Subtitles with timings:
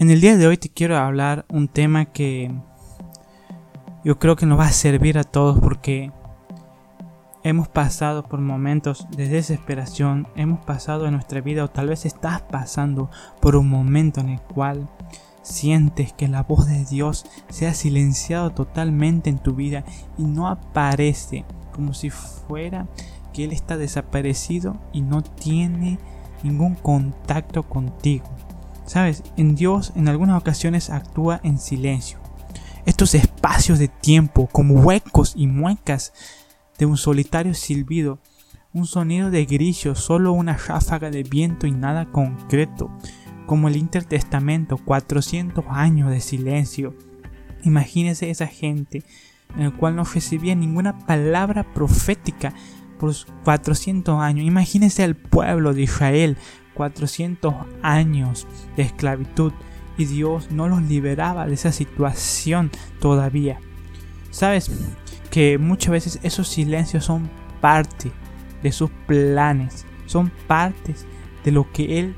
[0.00, 2.52] En el día de hoy te quiero hablar un tema que
[4.04, 6.12] yo creo que nos va a servir a todos porque
[7.42, 12.42] hemos pasado por momentos de desesperación, hemos pasado en nuestra vida o tal vez estás
[12.42, 14.88] pasando por un momento en el cual
[15.42, 19.82] sientes que la voz de Dios se ha silenciado totalmente en tu vida
[20.16, 21.44] y no aparece
[21.74, 22.86] como si fuera
[23.32, 25.98] que Él está desaparecido y no tiene
[26.44, 28.28] ningún contacto contigo.
[28.88, 32.18] Sabes, en Dios en algunas ocasiones actúa en silencio.
[32.86, 36.14] Estos espacios de tiempo como huecos y muecas
[36.78, 38.18] de un solitario silbido,
[38.72, 42.90] un sonido de grillo, solo una ráfaga de viento y nada concreto,
[43.44, 46.94] como el Intertestamento, 400 años de silencio.
[47.64, 49.02] Imagínese esa gente
[49.54, 52.54] en el cual no recibía ninguna palabra profética
[52.98, 53.14] por
[53.44, 54.46] 400 años.
[54.46, 56.38] Imagínese al pueblo de Israel
[56.78, 59.52] 400 años de esclavitud
[59.98, 62.70] y Dios no los liberaba de esa situación
[63.00, 63.58] todavía.
[64.30, 64.70] Sabes
[65.30, 67.28] que muchas veces esos silencios son
[67.60, 68.12] parte
[68.62, 71.04] de sus planes, son partes
[71.44, 72.14] de lo que Él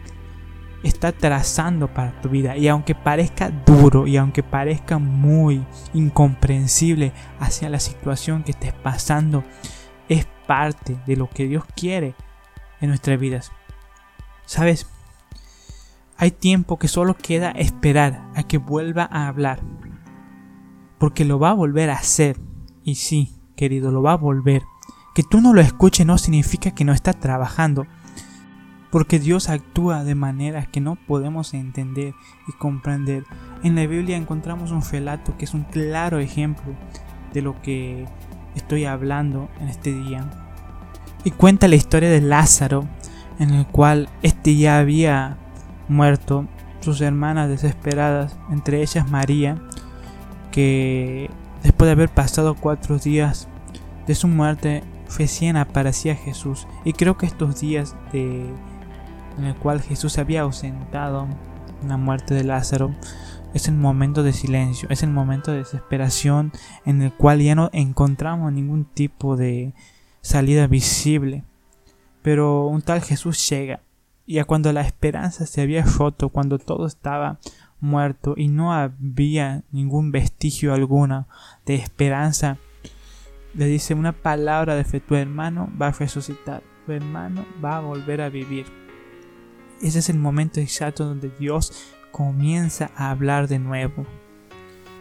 [0.83, 2.55] está trazando para tu vida.
[2.58, 5.64] Y aunque parezca duro y aunque parezca muy
[5.95, 9.42] incomprensible hacia la situación que estés pasando,
[10.11, 12.14] es parte de lo que Dios quiere
[12.83, 13.52] en nuestras vidas.
[14.50, 14.88] ¿Sabes?
[16.16, 19.60] Hay tiempo que solo queda esperar a que vuelva a hablar.
[20.98, 22.36] Porque lo va a volver a hacer.
[22.83, 24.62] Y sí, querido, lo va a volver.
[25.14, 27.86] Que tú no lo escuches no significa que no está trabajando.
[28.90, 32.14] Porque Dios actúa de maneras que no podemos entender
[32.48, 33.27] y comprender.
[33.62, 36.74] En la Biblia encontramos un relato que es un claro ejemplo
[37.33, 38.05] de lo que
[38.56, 40.28] estoy hablando en este día.
[41.22, 42.89] Y cuenta la historia de Lázaro,
[43.40, 45.36] en el cual este ya había
[45.89, 46.46] muerto,
[46.80, 49.61] sus hermanas desesperadas, entre ellas María,
[50.52, 51.30] que
[51.62, 53.48] después de haber pasado cuatro días
[54.06, 54.84] de su muerte,
[55.18, 56.67] recién aparecía Jesús.
[56.84, 58.46] Y creo que estos días de,
[59.39, 61.27] en el cual Jesús se había ausentado
[61.83, 62.95] en la muerte de Lázaro,
[63.55, 66.52] es el momento de silencio, es el momento de desesperación
[66.84, 69.74] en el cual ya no encontramos ningún tipo de
[70.20, 71.45] salida visible.
[72.23, 73.81] Pero un tal Jesús llega,
[74.27, 77.39] y a cuando la esperanza se había roto, cuando todo estaba
[77.81, 81.27] muerto y no había ningún vestigio alguna
[81.67, 82.58] de esperanza,
[83.55, 87.81] le dice una palabra de fe, tu hermano va a resucitar, tu hermano va a
[87.81, 88.67] volver a vivir.
[89.83, 91.73] Ese es el momento exacto donde Dios
[92.13, 94.07] comienza a hablar de nuevo.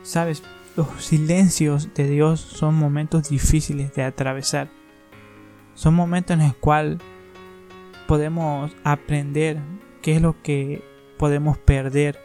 [0.04, 0.42] Sabes,
[0.76, 4.70] los silencios de Dios son momentos difíciles de atravesar.
[5.76, 7.00] Son momentos en los cuales
[8.10, 9.60] podemos aprender
[10.02, 10.84] qué es lo que
[11.20, 12.20] podemos perder.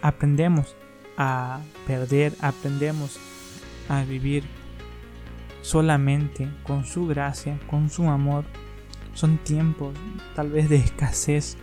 [0.00, 0.76] Aprendemos
[1.16, 1.58] a
[1.88, 3.18] perder, aprendemos
[3.88, 4.44] a vivir
[5.60, 8.44] solamente con su gracia, con su amor.
[9.14, 9.96] Son tiempos
[10.36, 11.56] tal vez de escasez,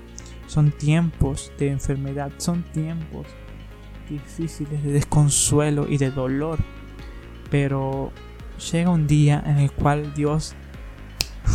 [0.47, 3.25] son tiempos de enfermedad, son tiempos
[4.09, 6.59] difíciles de desconsuelo y de dolor.
[7.49, 8.11] Pero
[8.69, 10.55] llega un día en el cual Dios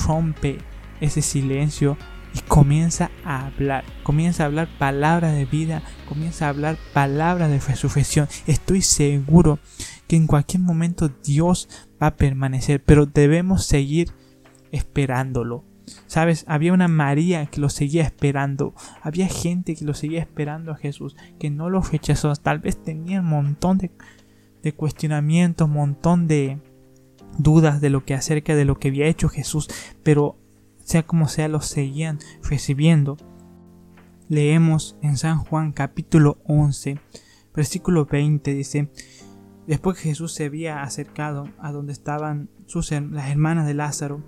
[0.07, 0.61] rompe
[1.01, 1.97] ese silencio
[2.35, 7.61] y comienza a hablar, comienza a hablar palabras de vida, comienza a hablar palabras de
[7.61, 8.29] resurrección.
[8.47, 9.59] Estoy seguro
[10.07, 11.69] que en cualquier momento Dios
[12.03, 14.13] va a permanecer, pero debemos seguir
[14.71, 15.65] esperándolo.
[16.07, 20.77] Sabes, había una María que lo seguía esperando, había gente que lo seguía esperando a
[20.77, 23.93] Jesús, que no lo rechazó, tal vez tenía un montón de,
[24.63, 26.59] de cuestionamientos, un montón de,
[27.39, 29.69] dudas de lo que acerca de lo que había hecho Jesús,
[30.03, 30.37] pero
[30.87, 33.17] sea como sea lo seguían recibiendo.
[34.29, 37.01] Leemos en San Juan capítulo 11,
[37.53, 38.89] versículo 20 dice,
[39.67, 44.23] después que Jesús se había acercado a donde estaban sus, las hermanas de Lázaro,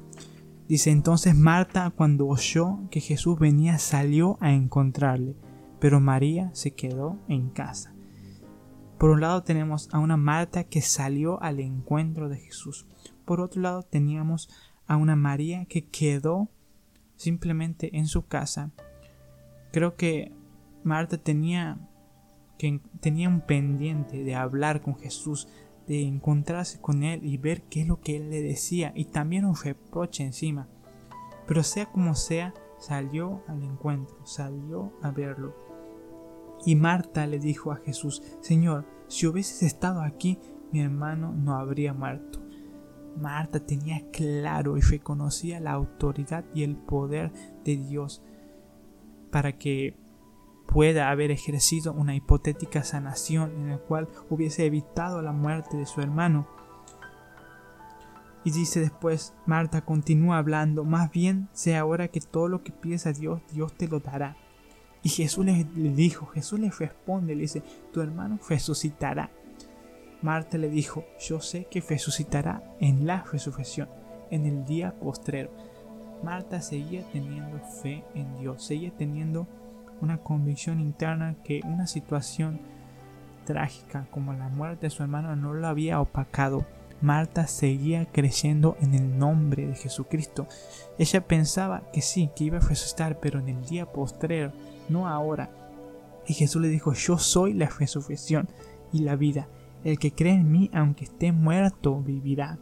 [0.66, 5.37] dice entonces Marta cuando oyó que Jesús venía salió a encontrarle,
[5.78, 7.94] pero María se quedó en casa.
[8.99, 12.88] Por un lado tenemos a una Marta que salió al encuentro de Jesús.
[13.25, 14.49] Por otro lado teníamos
[14.88, 16.49] a una María que quedó
[17.17, 18.73] simplemente en su casa.
[19.70, 20.32] Creo que
[20.82, 21.79] Marta tenía
[22.58, 25.46] que tenía un pendiente de hablar con Jesús,
[25.87, 29.44] de encontrarse con Él y ver qué es lo que Él le decía y también
[29.44, 30.67] un reproche encima.
[31.46, 35.55] Pero sea como sea, salió al encuentro, salió a verlo.
[36.67, 40.38] Y Marta le dijo a Jesús, Señor, si hubieses estado aquí,
[40.73, 42.48] mi hermano no habría muerto.
[43.20, 47.32] Marta tenía claro y reconocía la autoridad y el poder
[47.65, 48.23] de Dios
[49.31, 49.97] para que
[50.67, 56.00] pueda haber ejercido una hipotética sanación en la cual hubiese evitado la muerte de su
[56.00, 56.47] hermano.
[58.44, 63.06] Y dice después, Marta continúa hablando, más bien sea ahora que todo lo que pides
[63.06, 64.37] a Dios, Dios te lo dará.
[65.03, 67.62] Y Jesús le, dijo, Jesús le responde, le dice,
[67.93, 69.31] tu hermano resucitará.
[70.23, 73.88] Marta le dijo, yo sé que resucitará en la resurrección,
[74.31, 75.50] en el día postrero.
[76.23, 79.47] Marta seguía teniendo fe en Dios, seguía teniendo
[80.00, 82.61] una convicción interna que una situación
[83.44, 86.67] trágica como la muerte de su hermano no lo había opacado.
[87.00, 90.49] Marta seguía creyendo en el nombre de Jesucristo.
[90.99, 94.53] Ella pensaba que sí, que iba a resucitar, pero en el día postrero,
[94.88, 95.50] no ahora.
[96.26, 98.49] Y Jesús le dijo, yo soy la resurrección
[98.93, 99.47] y la vida.
[99.85, 102.59] El que cree en mí, aunque esté muerto, vivirá.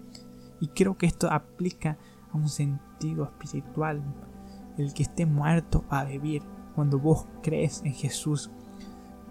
[0.60, 1.98] Y creo que esto aplica
[2.32, 4.02] a un sentido espiritual.
[4.76, 6.42] El que esté muerto va a vivir
[6.74, 8.50] cuando vos crees en Jesús.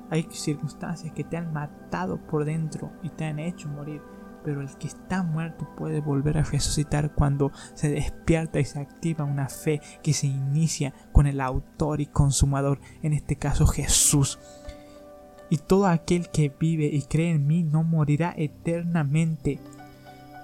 [0.10, 4.02] Hay circunstancias que te han matado por dentro y te han hecho morir,
[4.44, 9.26] pero el que está muerto puede volver a resucitar cuando se despierta y se activa
[9.26, 14.40] una fe que se inicia con el autor y consumador, en este caso Jesús.
[15.50, 19.60] Y todo aquel que vive y cree en mí no morirá eternamente.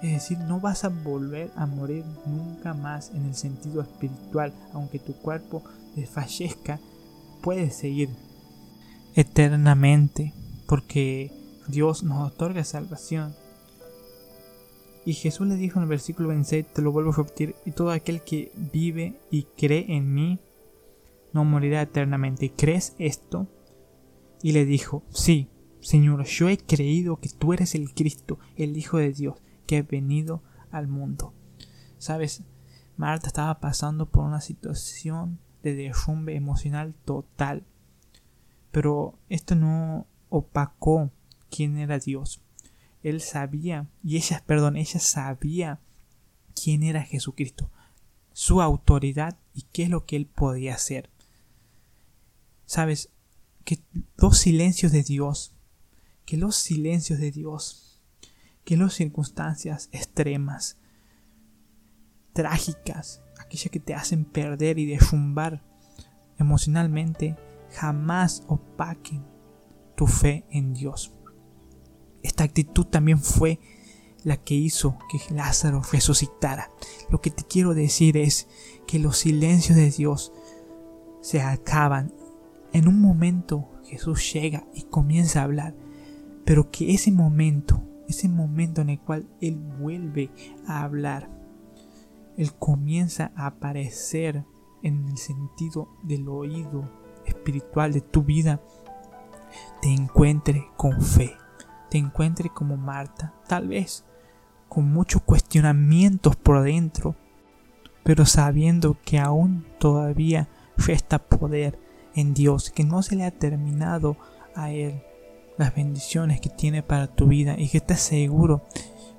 [0.02, 4.98] Es decir, no vas a volver a morir nunca más en el sentido espiritual, aunque
[4.98, 5.62] tu cuerpo
[5.94, 6.80] desfallezca
[7.42, 8.08] puede seguir
[9.14, 10.32] eternamente
[10.66, 11.30] porque
[11.68, 13.34] Dios nos otorga salvación.
[15.04, 17.90] Y Jesús le dijo en el versículo 26, te lo vuelvo a repetir, y todo
[17.90, 20.38] aquel que vive y cree en mí
[21.32, 22.52] no morirá eternamente.
[22.56, 23.48] ¿Crees esto?
[24.42, 25.48] Y le dijo, sí,
[25.80, 29.36] Señor, yo he creído que tú eres el Cristo, el Hijo de Dios,
[29.66, 31.32] que ha venido al mundo.
[31.98, 32.42] Sabes,
[32.96, 37.64] Marta estaba pasando por una situación de derrumbe emocional total.
[38.70, 41.10] Pero esto no opacó
[41.50, 42.42] quién era Dios.
[43.02, 45.80] Él sabía, y ella, perdón, ella sabía
[46.54, 47.70] quién era Jesucristo,
[48.32, 51.10] su autoridad y qué es lo que él podía hacer.
[52.66, 53.10] Sabes,
[53.64, 53.80] que
[54.16, 55.54] los silencios de Dios,
[56.24, 58.00] que los silencios de Dios,
[58.64, 60.76] que las circunstancias extremas,
[62.32, 65.62] trágicas, aquellas que te hacen perder y derrumbar
[66.38, 67.36] emocionalmente,
[67.70, 69.24] jamás opaquen
[69.96, 71.12] tu fe en Dios.
[72.22, 73.58] Esta actitud también fue
[74.24, 76.70] la que hizo que Lázaro resucitara.
[77.10, 78.48] Lo que te quiero decir es
[78.86, 80.32] que los silencios de Dios
[81.20, 82.14] se acaban.
[82.72, 85.74] En un momento Jesús llega y comienza a hablar,
[86.44, 90.30] pero que ese momento, ese momento en el cual Él vuelve
[90.66, 91.42] a hablar,
[92.36, 94.44] él comienza a aparecer
[94.82, 96.88] en el sentido del oído
[97.26, 98.60] espiritual de tu vida,
[99.80, 101.36] te encuentre con fe,
[101.90, 104.04] te encuentre como Marta, tal vez
[104.68, 107.14] con muchos cuestionamientos por dentro,
[108.02, 110.48] pero sabiendo que aún todavía
[110.78, 111.78] resta poder
[112.14, 114.16] en Dios, que no se le ha terminado
[114.54, 115.02] a Él
[115.58, 118.62] las bendiciones que tiene para tu vida y que estás seguro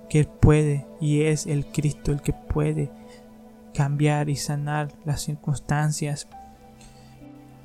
[0.10, 2.92] que Él puede y es el Cristo el que puede
[3.74, 6.28] cambiar y sanar las circunstancias.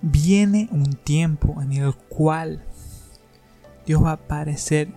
[0.00, 2.64] Viene un tiempo en el cual
[3.86, 4.88] Dios va a aparecer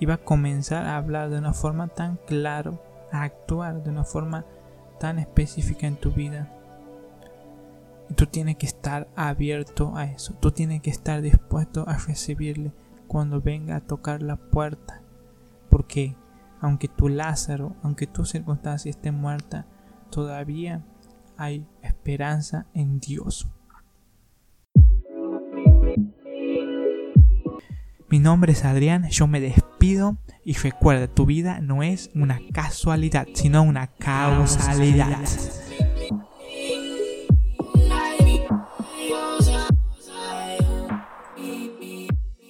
[0.00, 2.72] y va a comenzar a hablar de una forma tan clara,
[3.12, 4.44] a actuar de una forma
[4.98, 6.52] tan específica en tu vida.
[8.16, 10.34] Tú tienes que estar abierto a eso.
[10.34, 12.72] Tú tienes que estar dispuesto a recibirle
[13.06, 15.02] cuando venga a tocar la puerta.
[15.70, 16.16] Porque
[16.60, 19.66] aunque tu Lázaro, aunque tu circunstancia esté muerta,
[20.10, 20.84] todavía
[21.36, 23.48] hay esperanza en Dios.
[28.08, 33.26] Mi nombre es Adrián, yo me despido y recuerda, tu vida no es una casualidad,
[33.32, 35.18] sino una causalidad.